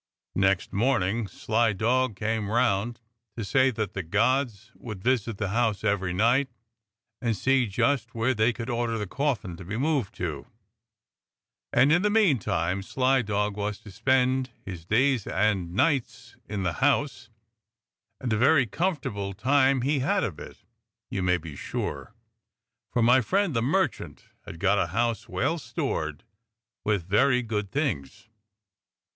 Next 0.33 0.73
morning 0.73 1.27
sly 1.27 1.73
dog 1.73 2.15
came 2.15 2.49
round 2.49 2.99
to 3.37 3.45
say 3.45 3.69
that 3.69 3.93
the 3.93 4.01
gods 4.01 4.71
would 4.73 5.03
visit 5.03 5.37
the 5.37 5.49
house 5.49 5.83
every 5.83 6.11
night 6.11 6.49
and 7.21 7.37
see 7.37 7.67
just 7.67 8.15
where 8.15 8.33
they 8.33 8.51
could 8.51 8.67
order 8.67 8.97
the 8.97 9.05
coffin 9.05 9.55
to 9.57 9.63
be 9.63 9.77
moved 9.77 10.15
to, 10.15 10.47
and 11.71 11.91
in 11.91 12.01
the 12.01 12.09
meantime 12.09 12.81
sly 12.81 13.21
dog 13.21 13.55
was 13.55 13.77
to 13.81 13.91
spend 13.91 14.49
his 14.65 14.85
days 14.85 15.27
and 15.27 15.75
nights 15.75 16.35
in 16.49 16.63
the 16.63 16.73
house, 16.81 17.29
and 18.19 18.33
a 18.33 18.37
very 18.37 18.65
comfortable 18.65 19.33
time 19.33 19.81
he 19.83 19.99
had 19.99 20.23
of 20.23 20.39
it, 20.39 20.63
you 21.11 21.21
may 21.21 21.37
be 21.37 21.55
sure, 21.55 22.15
for 22.91 23.03
my 23.03 23.21
friend 23.21 23.53
the 23.55 23.61
merchant 23.61 24.23
had 24.47 24.59
got 24.59 24.79
a 24.79 24.87
house 24.87 25.29
well 25.29 25.59
stored 25.59 26.23
with 26.83 27.03
very 27.03 27.43
good 27.43 27.69
things. 27.71 28.27